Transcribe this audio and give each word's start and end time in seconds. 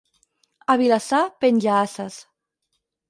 A 0.73 0.77
Vilassar, 0.81 1.21
penja-ases. 1.45 2.17